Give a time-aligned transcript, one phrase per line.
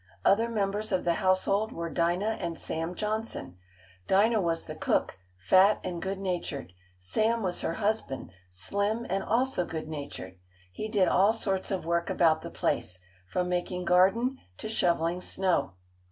[0.25, 3.59] Other members of the household were Dinah and Sam Johnson.
[4.07, 6.73] Dinah was the cook, fat and good natured.
[6.97, 10.39] Sam was her husband, slim and also good natured.
[10.71, 12.99] He did all sorts of work about the place,
[13.31, 15.73] from making garden to shoveling snow.